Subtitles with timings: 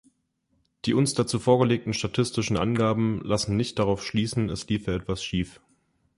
[0.85, 5.61] Die uns dazu vorgelegten statistischen Angaben lassen nicht darauf schließen, es liefe etwas schief.